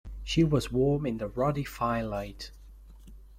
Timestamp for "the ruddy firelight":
1.19-2.49